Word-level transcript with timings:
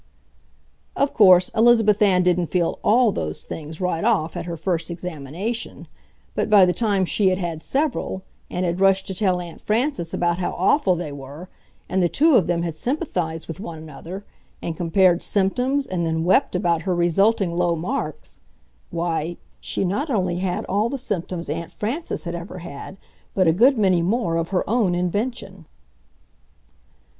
Of 0.95 1.13
course 1.13 1.49
Elizabeth 1.49 2.01
Ann 2.01 2.23
didn't 2.23 2.47
feel 2.47 2.79
ALL 2.81 3.11
those 3.11 3.43
things 3.43 3.79
right 3.79 4.03
off 4.03 4.35
at 4.35 4.45
her 4.47 4.57
first 4.57 4.89
examination, 4.89 5.87
but 6.33 6.49
by 6.49 6.65
the 6.65 6.73
time 6.73 7.05
she 7.05 7.27
had 7.29 7.37
had 7.37 7.61
several 7.61 8.23
and 8.49 8.65
had 8.65 8.79
rushed 8.79 9.05
to 9.05 9.13
tell 9.13 9.39
Aunt 9.39 9.61
Frances 9.61 10.11
about 10.11 10.39
how 10.39 10.53
awful 10.57 10.95
they 10.95 11.11
were 11.11 11.49
and 11.87 12.01
the 12.01 12.09
two 12.09 12.35
of 12.35 12.47
them 12.47 12.63
had 12.63 12.73
sympathized 12.73 13.47
with 13.47 13.59
one 13.59 13.77
another 13.77 14.23
and 14.59 14.75
compared 14.75 15.21
symptoms 15.21 15.85
and 15.85 16.03
then 16.03 16.23
wept 16.23 16.55
about 16.55 16.81
her 16.81 16.95
resulting 16.95 17.53
low 17.55 17.75
marks, 17.75 18.39
why, 18.89 19.37
she 19.59 19.85
not 19.85 20.09
only 20.09 20.39
had 20.39 20.65
all 20.65 20.89
the 20.89 20.97
symptoms 20.97 21.47
Aunt 21.47 21.71
Frances 21.71 22.23
had 22.23 22.33
ever 22.33 22.57
had, 22.57 22.97
but 23.35 23.47
a 23.47 23.53
good 23.53 23.77
many 23.77 24.01
more 24.01 24.37
of 24.37 24.49
her 24.49 24.67
own 24.67 24.95
invention. 24.95 25.67